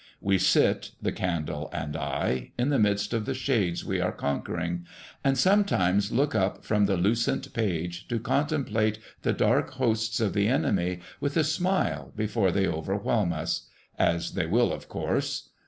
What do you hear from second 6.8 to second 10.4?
the lucent page to contemplate the dark hosts of